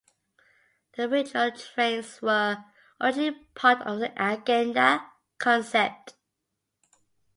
The 0.97 1.07
regional 1.07 1.51
trains 1.51 2.23
were 2.23 2.63
originally 2.99 3.45
part 3.53 3.83
of 3.83 3.99
the 3.99 4.11
Agenda 4.17 5.05
concept. 5.37 6.15